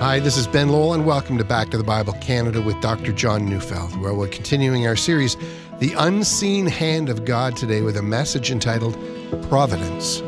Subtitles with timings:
[0.00, 3.12] Hi, this is Ben Lowell, and welcome to Back to the Bible Canada with Dr.
[3.12, 5.36] John Neufeld, where we're continuing our series,
[5.78, 8.96] The Unseen Hand of God, today with a message entitled
[9.50, 10.22] Providence.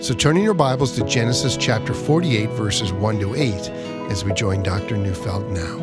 [0.00, 3.52] So turn in your Bibles to Genesis chapter 48, verses 1 to 8,
[4.10, 4.96] as we join Dr.
[4.96, 5.76] Neufeld now.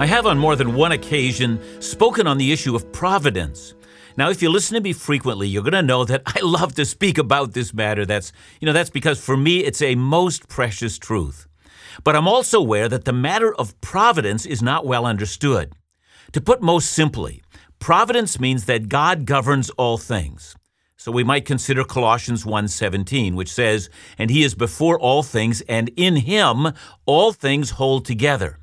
[0.00, 3.74] I have on more than one occasion spoken on the issue of providence.
[4.16, 6.86] Now, if you listen to me frequently, you're going to know that I love to
[6.86, 8.06] speak about this matter.
[8.06, 11.46] That's, you know, that's because for me it's a most precious truth.
[12.02, 15.72] But I'm also aware that the matter of providence is not well understood.
[16.32, 17.42] To put most simply,
[17.78, 20.56] providence means that God governs all things.
[20.96, 25.90] So we might consider Colossians 1:17, which says, "And he is before all things, and
[25.90, 26.72] in him
[27.04, 28.58] all things hold together."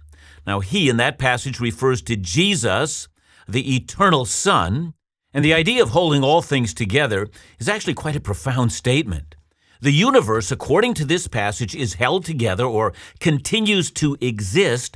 [0.45, 3.07] Now, he in that passage refers to Jesus,
[3.47, 4.93] the eternal Son,
[5.33, 7.27] and the idea of holding all things together
[7.59, 9.35] is actually quite a profound statement.
[9.81, 14.95] The universe, according to this passage, is held together or continues to exist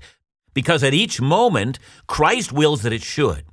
[0.54, 3.44] because at each moment Christ wills that it should.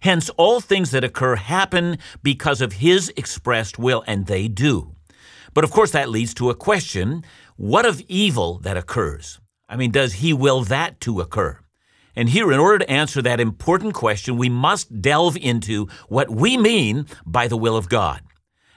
[0.00, 4.94] Hence, all things that occur happen because of His expressed will, and they do.
[5.54, 7.24] But of course, that leads to a question
[7.56, 9.40] what of evil that occurs?
[9.68, 11.58] I mean, does He will that to occur?
[12.16, 16.56] And here, in order to answer that important question, we must delve into what we
[16.56, 18.22] mean by the will of God.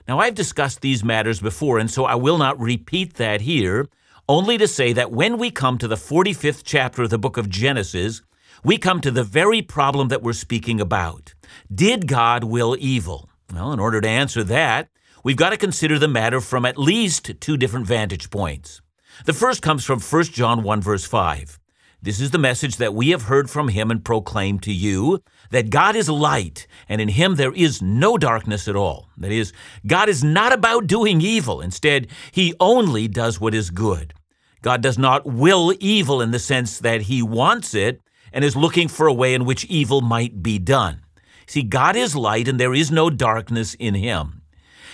[0.08, 3.88] Now, I've discussed these matters before, and so I will not repeat that here,
[4.28, 7.50] only to say that when we come to the 45th chapter of the book of
[7.50, 8.22] Genesis,
[8.64, 11.34] we come to the very problem that we're speaking about.
[11.74, 13.30] Did God will evil?
[13.54, 14.90] Well, in order to answer that,
[15.24, 18.82] we've got to consider the matter from at least two different vantage points.
[19.26, 21.59] The first comes from 1 John 1, verse 5.
[22.02, 25.70] This is the message that we have heard from him and proclaimed to you that
[25.70, 29.10] God is light, and in him there is no darkness at all.
[29.18, 29.52] That is,
[29.86, 31.60] God is not about doing evil.
[31.60, 34.14] Instead, he only does what is good.
[34.62, 38.00] God does not will evil in the sense that he wants it
[38.32, 41.02] and is looking for a way in which evil might be done.
[41.48, 44.39] See, God is light, and there is no darkness in him.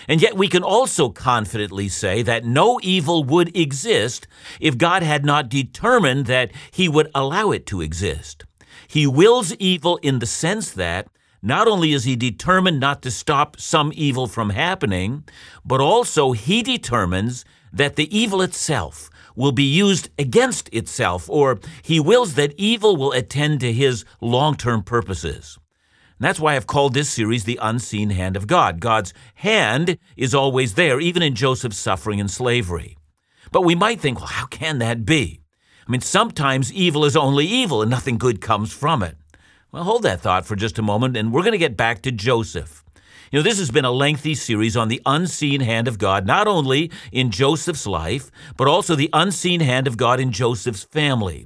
[0.07, 4.27] And yet we can also confidently say that no evil would exist
[4.59, 8.45] if God had not determined that he would allow it to exist.
[8.87, 11.07] He wills evil in the sense that
[11.41, 15.23] not only is he determined not to stop some evil from happening,
[15.63, 21.99] but also he determines that the evil itself will be used against itself, or he
[21.99, 25.59] wills that evil will attend to his long term purposes.
[26.17, 28.79] And that's why I've called this series The Unseen Hand of God.
[28.79, 32.97] God's hand is always there, even in Joseph's suffering and slavery.
[33.51, 35.41] But we might think, well, how can that be?
[35.85, 39.17] I mean, sometimes evil is only evil and nothing good comes from it.
[39.71, 42.11] Well, hold that thought for just a moment, and we're going to get back to
[42.11, 42.85] Joseph.
[43.29, 46.47] You know, this has been a lengthy series on the unseen hand of God, not
[46.47, 51.45] only in Joseph's life, but also the unseen hand of God in Joseph's family.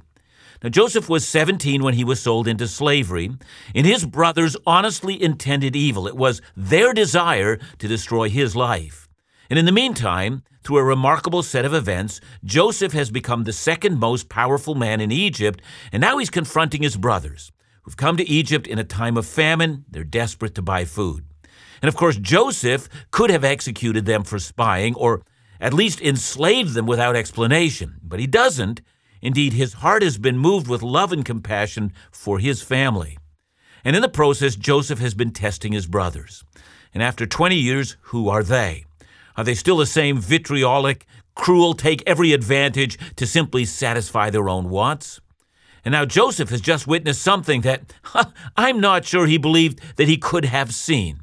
[0.62, 3.30] Now, Joseph was 17 when he was sold into slavery,
[3.74, 6.06] and his brothers honestly intended evil.
[6.06, 9.08] It was their desire to destroy his life.
[9.48, 13.98] And in the meantime, through a remarkable set of events, Joseph has become the second
[13.98, 15.62] most powerful man in Egypt,
[15.92, 17.50] and now he's confronting his brothers,
[17.82, 19.86] who've come to Egypt in a time of famine.
[19.88, 21.24] They're desperate to buy food.
[21.80, 25.22] And of course, Joseph could have executed them for spying or
[25.58, 28.82] at least enslaved them without explanation, but he doesn't.
[29.22, 33.18] Indeed, his heart has been moved with love and compassion for his family.
[33.84, 36.44] And in the process, Joseph has been testing his brothers.
[36.92, 38.84] And after 20 years, who are they?
[39.36, 44.68] Are they still the same vitriolic, cruel, take every advantage to simply satisfy their own
[44.68, 45.20] wants?
[45.84, 47.94] And now Joseph has just witnessed something that
[48.56, 51.20] I'm not sure he believed that he could have seen.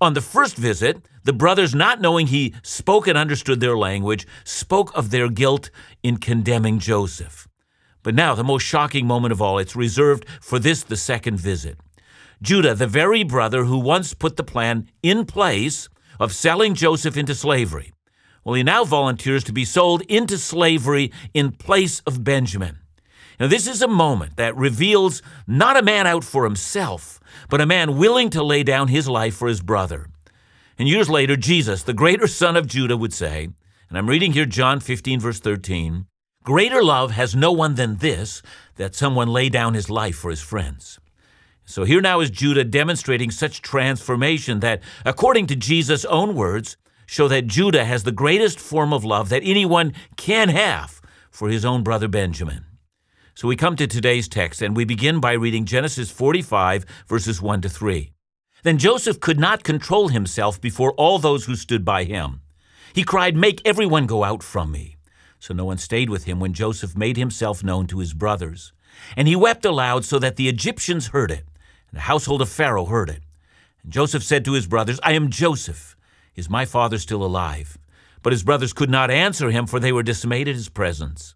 [0.00, 4.94] On the first visit, the brothers, not knowing he spoke and understood their language, spoke
[4.96, 5.70] of their guilt
[6.02, 7.48] in condemning Joseph.
[8.02, 11.78] But now, the most shocking moment of all, it's reserved for this, the second visit.
[12.42, 15.88] Judah, the very brother who once put the plan in place
[16.20, 17.92] of selling Joseph into slavery,
[18.44, 22.78] well, he now volunteers to be sold into slavery in place of Benjamin.
[23.40, 27.18] Now, this is a moment that reveals not a man out for himself,
[27.48, 30.08] but a man willing to lay down his life for his brother.
[30.78, 33.48] And years later, Jesus, the greater son of Judah, would say,
[33.88, 36.06] and I'm reading here John 15, verse 13
[36.42, 38.42] Greater love has no one than this,
[38.76, 40.98] that someone lay down his life for his friends.
[41.64, 46.76] So here now is Judah demonstrating such transformation that, according to Jesus' own words,
[47.06, 51.00] show that Judah has the greatest form of love that anyone can have
[51.30, 52.66] for his own brother Benjamin.
[53.36, 57.62] So we come to today's text, and we begin by reading Genesis 45, verses 1
[57.62, 58.12] to 3.
[58.62, 62.42] Then Joseph could not control himself before all those who stood by him.
[62.94, 64.98] He cried, Make everyone go out from me.
[65.40, 68.72] So no one stayed with him when Joseph made himself known to his brothers.
[69.16, 71.44] And he wept aloud so that the Egyptians heard it,
[71.90, 73.22] and the household of Pharaoh heard it.
[73.82, 75.96] And Joseph said to his brothers, I am Joseph.
[76.36, 77.78] Is my father still alive?
[78.22, 81.34] But his brothers could not answer him, for they were dismayed at his presence.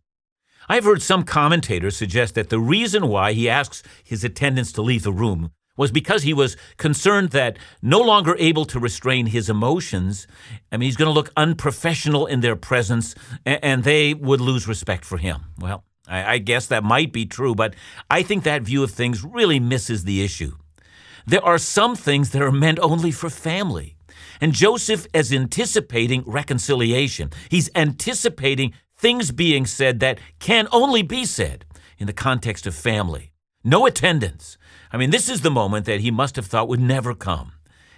[0.69, 5.03] I've heard some commentators suggest that the reason why he asks his attendants to leave
[5.03, 10.27] the room was because he was concerned that no longer able to restrain his emotions,
[10.71, 13.15] I mean, he's going to look unprofessional in their presence
[13.47, 15.45] and they would lose respect for him.
[15.59, 17.75] Well, I guess that might be true, but
[18.11, 20.57] I think that view of things really misses the issue.
[21.27, 23.95] There are some things that are meant only for family.
[24.41, 27.31] And Joseph is anticipating reconciliation.
[27.51, 31.65] He's anticipating things being said that can only be said
[31.99, 33.33] in the context of family.
[33.65, 34.59] No attendants,
[34.93, 37.53] I mean, this is the moment that he must have thought would never come,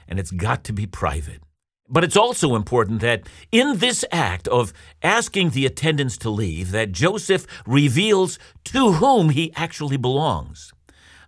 [0.08, 1.41] and it's got to be private.
[1.88, 6.93] But it's also important that in this act of asking the attendants to leave, that
[6.93, 10.73] Joseph reveals to whom he actually belongs.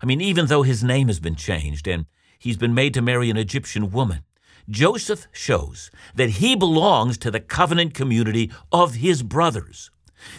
[0.01, 2.07] I mean, even though his name has been changed and
[2.39, 4.23] he's been made to marry an Egyptian woman,
[4.69, 9.91] Joseph shows that he belongs to the covenant community of his brothers.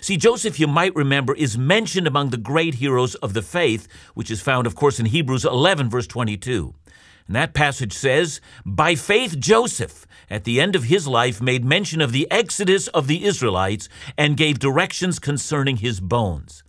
[0.02, 4.32] See, Joseph, you might remember, is mentioned among the great heroes of the faith, which
[4.32, 6.74] is found, of course, in Hebrews 11, verse 22.
[7.28, 12.02] And that passage says, By faith, Joseph, at the end of his life, made mention
[12.02, 13.88] of the exodus of the Israelites
[14.18, 16.64] and gave directions concerning his bones.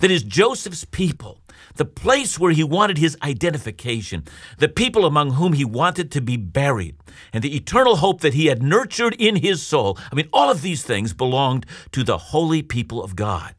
[0.00, 1.40] That is, Joseph's people
[1.76, 4.24] the place where he wanted his identification,
[4.58, 6.96] the people among whom he wanted to be buried,
[7.32, 9.98] and the eternal hope that he had nurtured in his soul.
[10.10, 13.54] I mean, all of these things belonged to the holy people of God.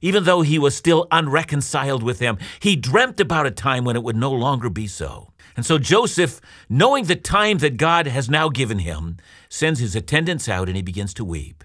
[0.00, 4.02] Even though he was still unreconciled with them, he dreamt about a time when it
[4.02, 5.30] would no longer be so.
[5.56, 9.16] And so Joseph, knowing the time that God has now given him,
[9.48, 11.64] sends his attendants out and he begins to weep.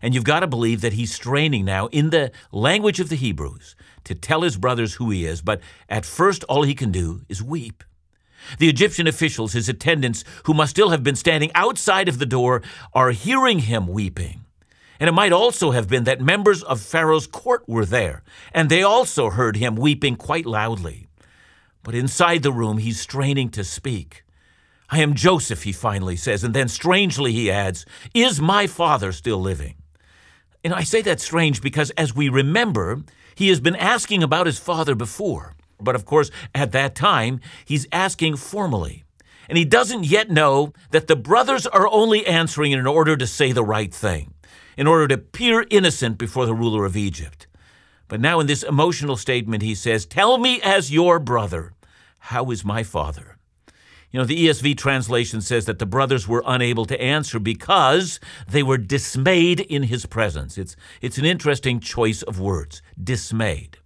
[0.00, 3.74] And you've got to believe that he's straining now in the language of the Hebrews
[4.04, 7.42] to tell his brothers who he is, but at first all he can do is
[7.42, 7.82] weep.
[8.58, 12.62] The Egyptian officials, his attendants, who must still have been standing outside of the door,
[12.92, 14.44] are hearing him weeping.
[15.00, 18.22] And it might also have been that members of Pharaoh's court were there,
[18.52, 21.06] and they also heard him weeping quite loudly.
[21.82, 24.24] But inside the room, he's straining to speak.
[24.90, 27.84] I am Joseph, he finally says, and then strangely he adds,
[28.14, 29.76] Is my father still living?
[30.62, 33.02] And I say that strange because as we remember,
[33.34, 35.54] he has been asking about his father before.
[35.80, 39.04] But of course, at that time, he's asking formally.
[39.48, 43.52] And he doesn't yet know that the brothers are only answering in order to say
[43.52, 44.34] the right thing,
[44.76, 47.46] in order to appear innocent before the ruler of Egypt.
[48.08, 51.72] But now, in this emotional statement, he says, Tell me as your brother,
[52.18, 53.33] how is my father?
[54.14, 58.62] You know, the ESV translation says that the brothers were unable to answer because they
[58.62, 60.56] were dismayed in his presence.
[60.56, 63.78] It's, it's an interesting choice of words dismayed.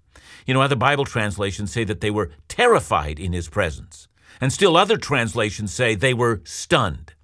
[0.44, 4.06] You know, other Bible translations say that they were terrified in his presence.
[4.38, 7.14] And still other translations say they were stunned.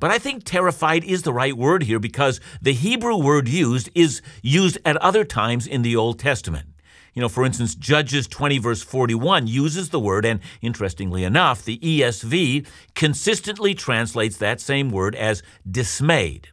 [0.00, 4.22] But I think terrified is the right word here because the Hebrew word used is
[4.42, 6.69] used at other times in the Old Testament.
[7.14, 11.78] You know, for instance, Judges 20, verse 41 uses the word, and interestingly enough, the
[11.78, 16.48] ESV consistently translates that same word as dismayed.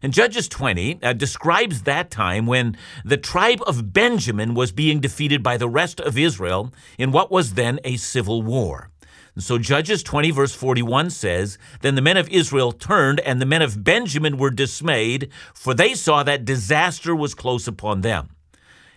[0.00, 5.42] And Judges 20 uh, describes that time when the tribe of Benjamin was being defeated
[5.42, 8.90] by the rest of Israel in what was then a civil war.
[9.34, 13.46] And so Judges 20, verse 41 says, Then the men of Israel turned, and the
[13.46, 18.30] men of Benjamin were dismayed, for they saw that disaster was close upon them.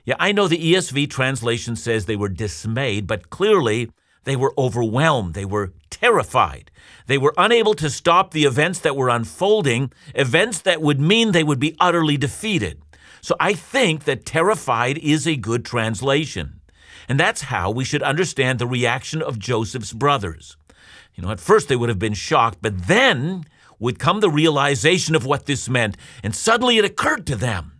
[0.03, 3.91] Yeah, I know the ESV translation says they were dismayed, but clearly
[4.23, 5.33] they were overwhelmed.
[5.33, 6.71] They were terrified.
[7.05, 11.43] They were unable to stop the events that were unfolding, events that would mean they
[11.43, 12.81] would be utterly defeated.
[13.21, 16.61] So I think that terrified is a good translation.
[17.07, 20.57] And that's how we should understand the reaction of Joseph's brothers.
[21.13, 23.43] You know, at first they would have been shocked, but then
[23.79, 27.73] would come the realization of what this meant, and suddenly it occurred to them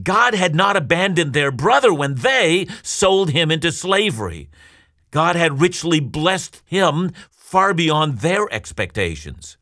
[0.00, 4.48] God had not abandoned their brother when they sold him into slavery.
[5.10, 9.58] God had richly blessed him far beyond their expectations.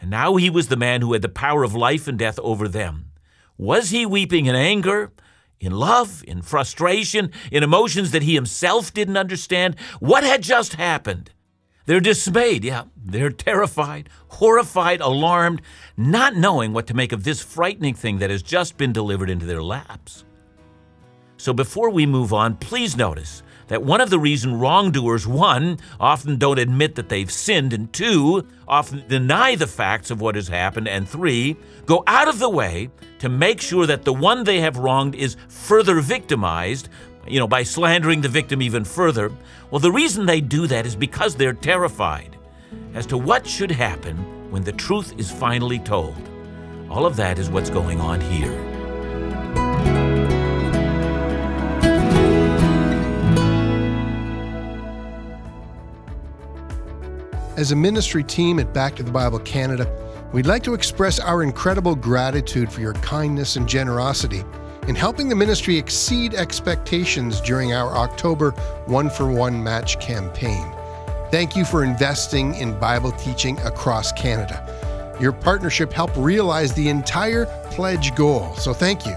[0.00, 2.68] And now he was the man who had the power of life and death over
[2.68, 3.12] them.
[3.56, 5.12] Was he weeping in anger,
[5.60, 9.76] in love, in frustration, in emotions that he himself didn't understand?
[10.00, 11.30] What had just happened?
[11.86, 12.84] They're dismayed, yeah.
[12.96, 15.62] They're terrified, horrified, alarmed,
[15.96, 19.46] not knowing what to make of this frightening thing that has just been delivered into
[19.46, 20.24] their laps.
[21.36, 26.36] So before we move on, please notice that one of the reasons wrongdoers, one, often
[26.36, 30.86] don't admit that they've sinned, and two, often deny the facts of what has happened,
[30.86, 34.76] and three, go out of the way to make sure that the one they have
[34.76, 36.90] wronged is further victimized,
[37.26, 39.30] you know, by slandering the victim even further.
[39.70, 42.36] Well, the reason they do that is because they're terrified
[42.94, 44.16] as to what should happen
[44.50, 46.16] when the truth is finally told.
[46.90, 48.52] All of that is what's going on here.
[57.56, 59.86] As a ministry team at Back to the Bible Canada,
[60.32, 64.42] we'd like to express our incredible gratitude for your kindness and generosity
[64.88, 68.50] in helping the ministry exceed expectations during our October
[68.86, 70.72] One for One match campaign.
[71.30, 75.16] Thank you for investing in Bible teaching across Canada.
[75.20, 79.14] Your partnership helped realize the entire pledge goal, so thank you.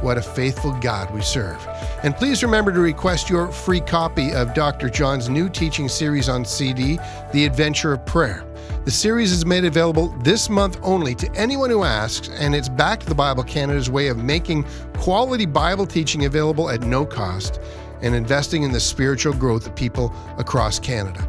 [0.00, 1.66] What a faithful God we serve.
[2.02, 4.88] And please remember to request your free copy of Dr.
[4.88, 6.98] John's new teaching series on CD,
[7.32, 8.44] The Adventure of Prayer.
[8.84, 13.00] The series is made available this month only to anyone who asks, and it's Back
[13.00, 17.60] to the Bible Canada's way of making quality Bible teaching available at no cost
[18.02, 21.26] and investing in the spiritual growth of people across Canada.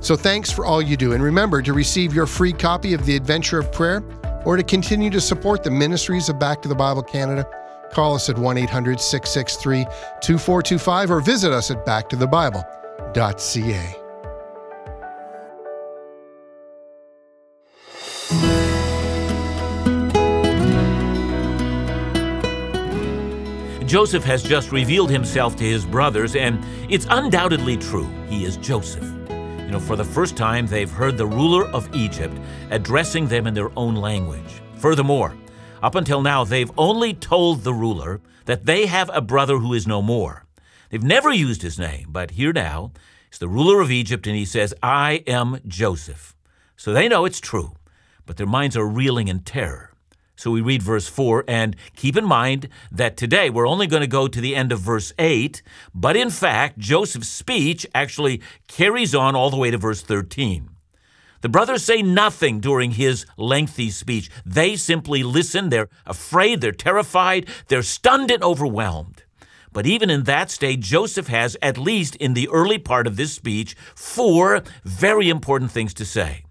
[0.00, 3.16] So thanks for all you do, and remember to receive your free copy of The
[3.16, 4.02] Adventure of Prayer
[4.44, 7.46] or to continue to support the ministries of Back to the Bible Canada.
[7.92, 9.84] Call us at 1 800 663
[10.22, 14.07] 2425 or visit us at backtothebible.ca.
[23.88, 28.06] Joseph has just revealed himself to his brothers, and it's undoubtedly true.
[28.28, 29.02] He is Joseph.
[29.30, 32.36] You know, for the first time, they've heard the ruler of Egypt
[32.70, 34.60] addressing them in their own language.
[34.76, 35.34] Furthermore,
[35.82, 39.86] up until now, they've only told the ruler that they have a brother who is
[39.86, 40.44] no more.
[40.90, 42.92] They've never used his name, but here now,
[43.30, 46.36] he's the ruler of Egypt, and he says, I am Joseph.
[46.76, 47.72] So they know it's true,
[48.26, 49.94] but their minds are reeling in terror.
[50.38, 54.06] So we read verse 4, and keep in mind that today we're only going to
[54.06, 59.34] go to the end of verse 8, but in fact, Joseph's speech actually carries on
[59.34, 60.70] all the way to verse 13.
[61.40, 64.30] The brothers say nothing during his lengthy speech.
[64.46, 65.70] They simply listen.
[65.70, 69.24] They're afraid, they're terrified, they're stunned and overwhelmed.
[69.72, 73.32] But even in that state, Joseph has, at least in the early part of this
[73.32, 76.44] speech, four very important things to say.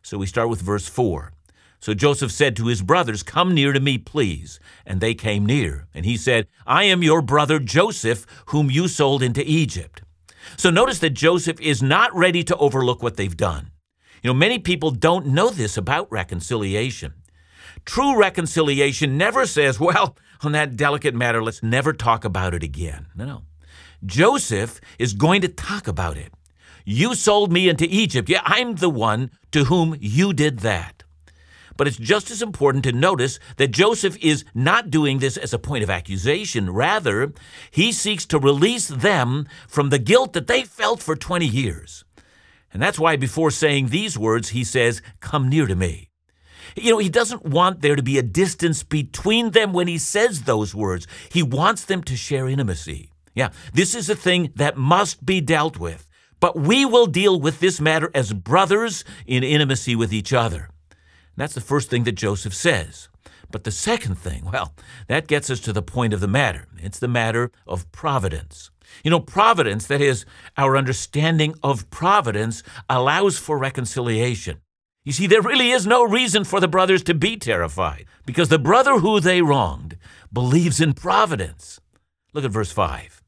[0.00, 1.33] So we start with verse 4.
[1.84, 4.58] So Joseph said to his brothers, Come near to me, please.
[4.86, 5.86] And they came near.
[5.92, 10.00] And he said, I am your brother Joseph, whom you sold into Egypt.
[10.56, 13.70] So notice that Joseph is not ready to overlook what they've done.
[14.22, 17.12] You know, many people don't know this about reconciliation.
[17.84, 23.08] True reconciliation never says, well, on that delicate matter, let's never talk about it again.
[23.14, 23.42] No, no.
[24.06, 26.32] Joseph is going to talk about it.
[26.86, 28.30] You sold me into Egypt.
[28.30, 31.03] Yeah, I'm the one to whom you did that.
[31.76, 35.58] But it's just as important to notice that Joseph is not doing this as a
[35.58, 36.70] point of accusation.
[36.70, 37.32] Rather,
[37.70, 42.04] he seeks to release them from the guilt that they felt for 20 years.
[42.72, 46.10] And that's why before saying these words, he says, Come near to me.
[46.76, 50.42] You know, he doesn't want there to be a distance between them when he says
[50.42, 51.06] those words.
[51.30, 53.12] He wants them to share intimacy.
[53.34, 56.06] Yeah, this is a thing that must be dealt with.
[56.40, 60.68] But we will deal with this matter as brothers in intimacy with each other.
[61.36, 63.08] That's the first thing that Joseph says.
[63.50, 64.74] But the second thing, well,
[65.08, 66.66] that gets us to the point of the matter.
[66.78, 68.70] It's the matter of providence.
[69.02, 70.24] You know, providence, that is,
[70.56, 74.60] our understanding of providence, allows for reconciliation.
[75.04, 78.58] You see, there really is no reason for the brothers to be terrified because the
[78.58, 79.98] brother who they wronged
[80.32, 81.80] believes in providence.
[82.32, 83.22] Look at verse 5.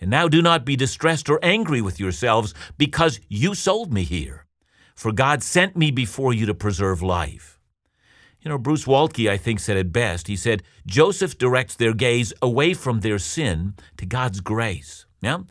[0.00, 4.46] And now do not be distressed or angry with yourselves because you sold me here
[4.98, 7.60] for God sent me before you to preserve life.
[8.40, 10.26] You know, Bruce Waltke, I think, said it best.
[10.26, 15.06] He said, Joseph directs their gaze away from their sin to God's grace.
[15.20, 15.42] Yeah?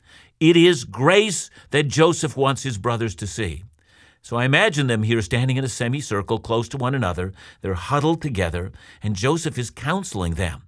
[0.42, 3.64] It is grace that Joseph wants his brothers to see.
[4.22, 7.32] So I imagine them here standing in a semicircle close to one another.
[7.62, 10.64] They're huddled together, and Joseph is counseling them.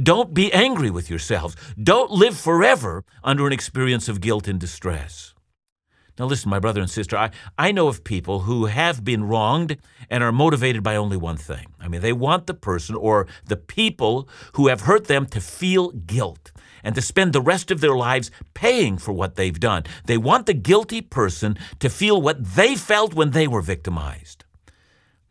[0.00, 1.56] Don't be angry with yourselves.
[1.82, 5.33] Don't live forever under an experience of guilt and distress.
[6.18, 9.78] Now, listen, my brother and sister, I, I know of people who have been wronged
[10.08, 11.66] and are motivated by only one thing.
[11.80, 15.90] I mean, they want the person or the people who have hurt them to feel
[15.90, 16.52] guilt
[16.84, 19.84] and to spend the rest of their lives paying for what they've done.
[20.04, 24.44] They want the guilty person to feel what they felt when they were victimized.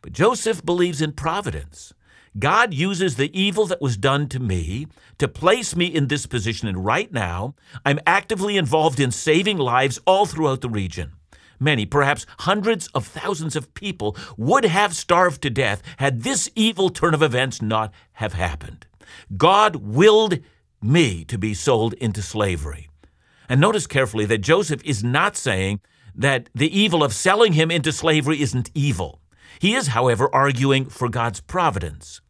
[0.01, 1.93] But Joseph believes in providence.
[2.37, 4.87] God uses the evil that was done to me
[5.19, 6.67] to place me in this position.
[6.67, 11.13] And right now, I'm actively involved in saving lives all throughout the region.
[11.59, 16.89] Many, perhaps hundreds of thousands of people would have starved to death had this evil
[16.89, 18.87] turn of events not have happened.
[19.37, 20.39] God willed
[20.81, 22.89] me to be sold into slavery.
[23.47, 25.79] And notice carefully that Joseph is not saying
[26.15, 29.19] that the evil of selling him into slavery isn't evil.
[29.59, 32.21] He is, however, arguing for God's providence.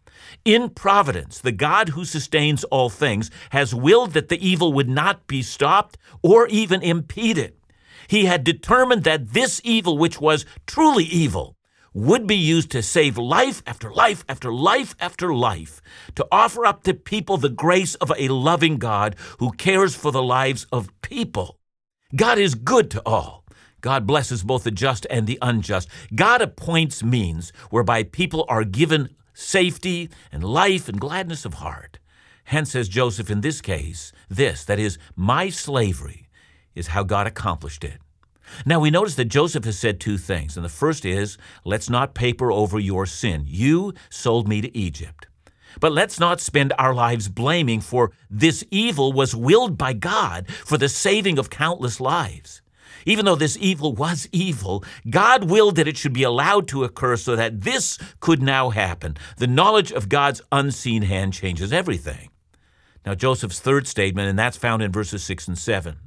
[0.45, 5.27] In providence, the God who sustains all things has willed that the evil would not
[5.27, 7.53] be stopped or even impeded.
[8.07, 11.57] He had determined that this evil, which was truly evil,
[11.93, 15.81] would be used to save life after life after life after life,
[16.15, 20.23] to offer up to people the grace of a loving God who cares for the
[20.23, 21.59] lives of people.
[22.15, 23.42] God is good to all.
[23.83, 25.89] God blesses both the just and the unjust.
[26.15, 31.99] God appoints means whereby people are given safety and life and gladness of heart.
[32.45, 36.29] Hence, says Joseph in this case, this, that is, my slavery,
[36.73, 37.99] is how God accomplished it.
[38.65, 40.55] Now we notice that Joseph has said two things.
[40.55, 43.43] And the first is, let's not paper over your sin.
[43.47, 45.27] You sold me to Egypt.
[45.81, 50.77] But let's not spend our lives blaming, for this evil was willed by God for
[50.77, 52.61] the saving of countless lives.
[53.05, 57.17] Even though this evil was evil, God willed that it should be allowed to occur
[57.17, 59.17] so that this could now happen.
[59.38, 62.29] The knowledge of God's unseen hand changes everything.
[63.05, 65.98] Now, Joseph's third statement, and that's found in verses 6 and 7.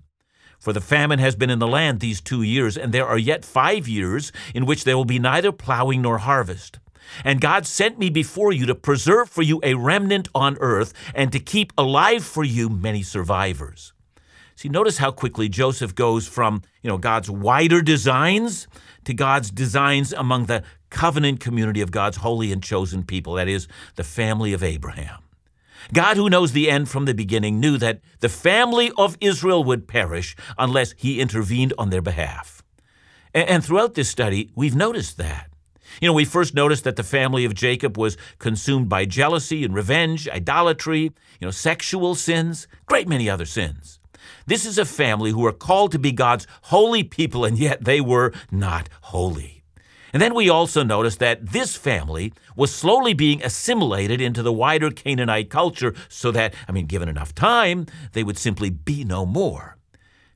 [0.59, 3.45] For the famine has been in the land these two years, and there are yet
[3.45, 6.79] five years in which there will be neither plowing nor harvest.
[7.25, 11.31] And God sent me before you to preserve for you a remnant on earth and
[11.33, 13.93] to keep alive for you many survivors.
[14.57, 18.67] See, notice how quickly Joseph goes from, you know, God's wider designs
[19.05, 23.69] to God's designs among the covenant community of God's holy and chosen people, that is,
[23.97, 25.23] the family of Abraham.
[25.93, 29.87] God, who knows the end from the beginning, knew that the family of Israel would
[29.87, 32.63] perish unless he intervened on their behalf.
[33.35, 35.51] And throughout this study, we've noticed that.
[36.01, 39.75] You know, we first noticed that the family of Jacob was consumed by jealousy and
[39.75, 44.01] revenge, idolatry, you know, sexual sins, great many other sins.
[44.47, 48.01] This is a family who are called to be God's holy people, and yet they
[48.01, 49.65] were not holy.
[50.13, 54.91] And then we also notice that this family was slowly being assimilated into the wider
[54.91, 59.77] Canaanite culture so that, I mean, given enough time, they would simply be no more.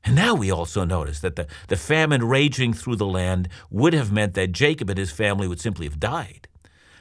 [0.03, 4.11] And now we also notice that the, the famine raging through the land would have
[4.11, 6.47] meant that Jacob and his family would simply have died.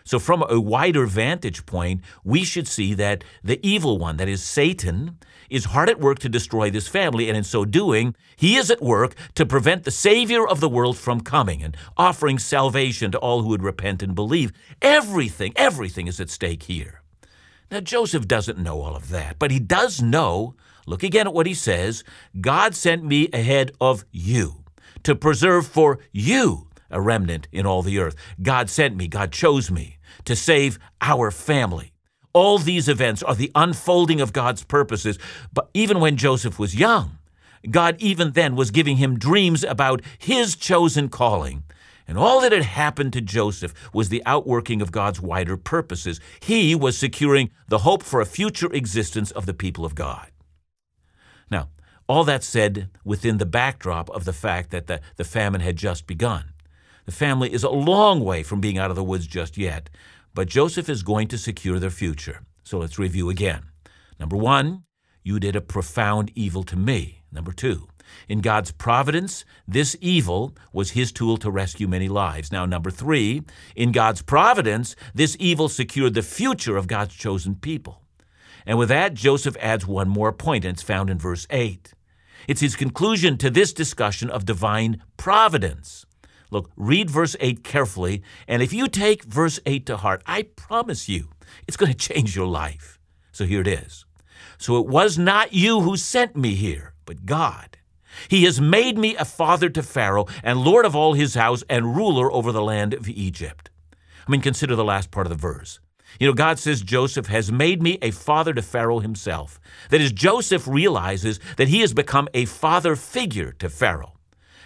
[0.05, 4.43] So, from a wider vantage point, we should see that the evil one, that is
[4.43, 5.19] Satan,
[5.51, 8.83] is hard at work to destroy this family, and in so doing, he is at
[8.83, 13.43] work to prevent the Savior of the world from coming and offering salvation to all
[13.43, 14.53] who would repent and believe.
[14.81, 17.03] Everything, everything is at stake here.
[17.71, 20.55] Now, Joseph doesn't know all of that, but he does know,
[20.87, 22.03] look again at what he says
[22.41, 24.65] God sent me ahead of you
[25.03, 28.17] to preserve for you a remnant in all the earth.
[28.43, 31.93] God sent me, God chose me to save our family.
[32.33, 35.19] All these events are the unfolding of God's purposes.
[35.53, 37.19] But even when Joseph was young,
[37.69, 41.65] God even then was giving him dreams about his chosen calling.
[42.07, 46.19] And all that had happened to Joseph was the outworking of God's wider purposes.
[46.41, 50.29] He was securing the hope for a future existence of the people of God.
[51.51, 51.69] Now,
[52.09, 56.09] all that said within the backdrop of the fact that the, the famine had just
[56.09, 56.53] begun.
[57.07, 59.89] The family is a long way from being out of the woods just yet,
[60.35, 62.43] but Joseph is going to secure their future.
[62.63, 63.63] So let's review again.
[64.19, 64.85] Number one,
[65.23, 67.23] you did a profound evil to me.
[67.33, 67.89] Number two,
[68.29, 72.51] in God's providence, this evil was his tool to rescue many lives.
[72.53, 73.43] Now, number three,
[73.77, 78.03] in God's providence, this evil secured the future of God's chosen people.
[78.67, 81.95] And with that, Joseph adds one more point, and it's found in verse 8.
[82.49, 86.07] It's his conclusion to this discussion of divine providence.
[86.51, 91.09] Look, read verse 8 carefully, and if you take verse 8 to heart, I promise
[91.09, 91.29] you
[91.67, 92.99] it's going to change your life.
[93.33, 94.05] So here it is.
[94.59, 97.79] So it was not you who sent me here, but God.
[98.29, 101.97] He has made me a father to Pharaoh and lord of all his house and
[101.97, 103.71] ruler over the land of Egypt.
[104.27, 105.81] I mean, consider the last part of the verse.
[106.19, 109.61] You know, God says Joseph has made me a father to Pharaoh himself.
[109.91, 114.15] That is, Joseph realizes that he has become a father figure to Pharaoh.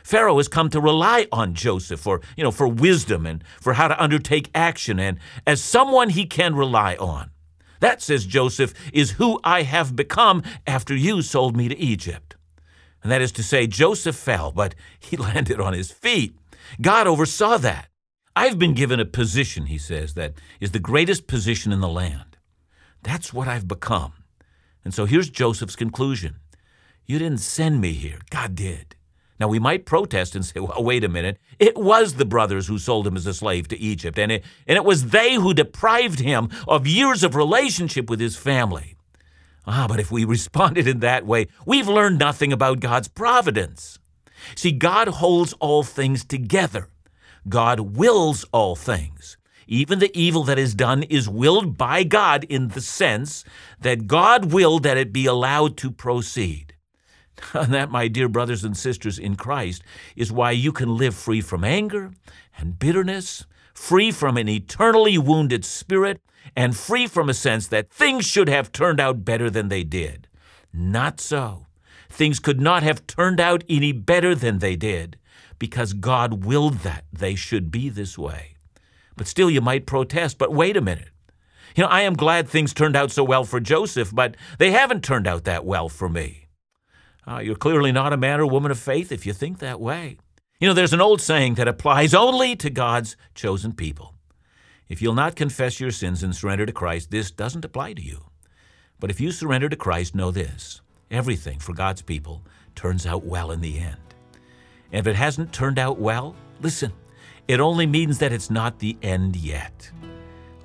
[0.05, 3.89] Pharaoh has come to rely on Joseph for, you know, for wisdom and for how
[3.89, 7.31] to undertake action and as someone he can rely on.
[7.81, 12.37] That, says Joseph, is who I have become after you sold me to Egypt.
[13.03, 16.37] And that is to say, Joseph fell, but he landed on his feet.
[16.81, 17.89] God oversaw that.
[18.37, 22.37] I've been given a position, he says, that is the greatest position in the land.
[23.03, 24.13] That's what I've become.
[24.85, 26.37] And so here's Joseph's conclusion
[27.07, 28.97] You didn't send me here, God did.
[29.41, 31.39] Now, we might protest and say, well, wait a minute.
[31.59, 34.77] It was the brothers who sold him as a slave to Egypt, and it, and
[34.77, 38.97] it was they who deprived him of years of relationship with his family.
[39.67, 43.99] Ah, but if we responded in that way, we've learned nothing about God's providence.
[44.55, 46.89] See, God holds all things together.
[47.49, 49.37] God wills all things.
[49.67, 53.45] Even the evil that is done is willed by God in the sense
[53.81, 56.74] that God willed that it be allowed to proceed.
[57.53, 59.83] And that, my dear brothers and sisters in Christ,
[60.17, 62.13] is why you can live free from anger
[62.57, 66.21] and bitterness, free from an eternally wounded spirit,
[66.57, 70.29] and free from a sense that things should have turned out better than they did.
[70.73, 71.67] Not so.
[72.09, 75.19] Things could not have turned out any better than they did
[75.59, 78.55] because God willed that they should be this way.
[79.17, 81.11] But still, you might protest, but wait a minute.
[81.75, 85.03] You know, I am glad things turned out so well for Joseph, but they haven't
[85.03, 86.44] turned out that well for me.
[87.27, 90.19] Uh, you're clearly not a man or woman of faith if you think that way.
[90.61, 94.15] You know, there's an old saying that applies only to God's chosen people.
[94.89, 98.27] If you'll not confess your sins and surrender to Christ, this doesn't apply to you.
[99.01, 102.43] But if you surrender to Christ, know this everything for God's people
[102.75, 103.97] turns out well in the end.
[104.93, 106.93] And if it hasn't turned out well, listen,
[107.49, 109.91] it only means that it's not the end yet.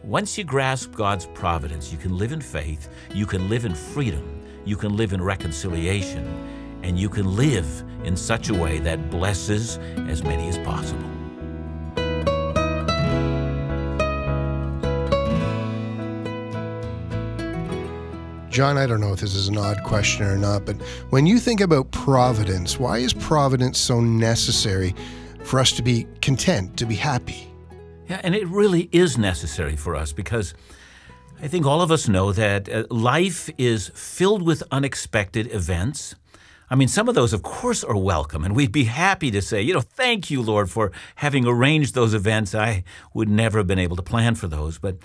[0.03, 4.38] Once you grasp God's providence, you can live in faith, you can live in freedom,
[4.69, 6.23] you can live in reconciliation,
[6.83, 9.77] and you can live in such a way that blesses
[10.07, 11.09] as many as possible.
[18.49, 20.75] John, I don't know if this is an odd question or not, but
[21.09, 24.93] when you think about providence, why is providence so necessary
[25.45, 27.47] for us to be content, to be happy?
[28.07, 30.53] Yeah, and it really is necessary for us because
[31.41, 36.15] I think all of us know that uh, life is filled with unexpected events.
[36.69, 39.61] I mean, some of those, of course, are welcome, and we'd be happy to say,
[39.61, 42.53] you know, thank you, Lord, for having arranged those events.
[42.53, 44.79] I would never have been able to plan for those.
[44.79, 44.97] But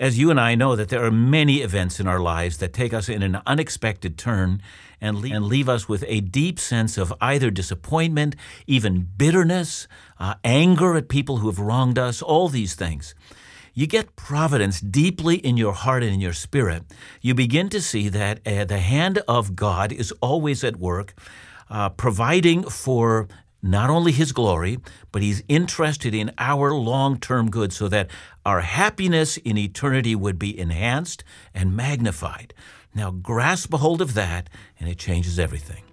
[0.00, 2.94] as you and I know that there are many events in our lives that take
[2.94, 4.62] us in an unexpected turn
[4.98, 8.34] and leave, and leave us with a deep sense of either disappointment,
[8.66, 9.86] even bitterness,
[10.18, 13.14] uh, anger at people who have wronged us, all these things.
[13.74, 16.84] You get providence deeply in your heart and in your spirit.
[17.20, 21.14] You begin to see that uh, the hand of God is always at work,
[21.70, 23.28] uh, providing for
[23.62, 24.78] not only His glory,
[25.10, 28.10] but He's interested in our long term good so that
[28.44, 32.52] our happiness in eternity would be enhanced and magnified.
[32.94, 35.84] Now, grasp a hold of that, and it changes everything.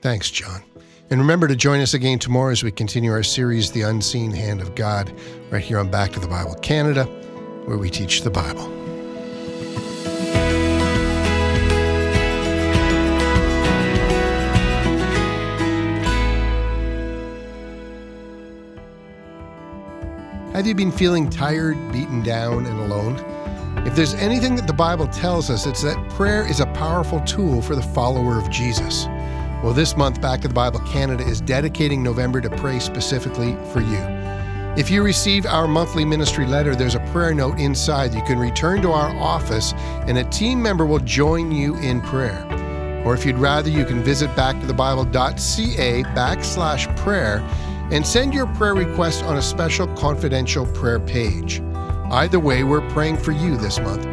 [0.00, 0.62] Thanks, John.
[1.10, 4.60] And remember to join us again tomorrow as we continue our series, The Unseen Hand
[4.60, 5.10] of God,
[5.50, 7.04] right here on Back to the Bible Canada,
[7.64, 8.68] where we teach the Bible.
[20.52, 23.16] Have you been feeling tired, beaten down, and alone?
[23.86, 27.62] If there's anything that the Bible tells us, it's that prayer is a powerful tool
[27.62, 29.06] for the follower of Jesus.
[29.62, 33.80] Well, this month, Back to the Bible Canada is dedicating November to pray specifically for
[33.80, 33.98] you.
[34.76, 38.14] If you receive our monthly ministry letter, there's a prayer note inside.
[38.14, 39.72] You can return to our office
[40.06, 42.46] and a team member will join you in prayer.
[43.04, 47.38] Or if you'd rather, you can visit backtothebible.ca backslash prayer
[47.90, 51.60] and send your prayer request on a special confidential prayer page.
[52.12, 54.04] Either way, we're praying for you this month.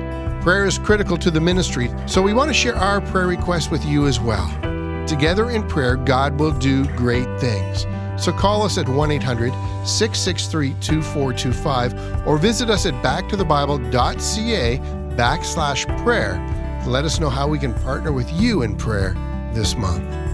[0.42, 3.86] Prayer is critical to the ministry, so we want to share our prayer request with
[3.86, 4.75] you as well.
[5.08, 7.86] Together in prayer, God will do great things.
[8.18, 9.54] So call us at 1 800
[9.86, 14.78] 663 2425 or visit us at backtothebible.ca
[15.16, 16.82] backslash prayer.
[16.88, 19.14] Let us know how we can partner with you in prayer
[19.54, 20.25] this month.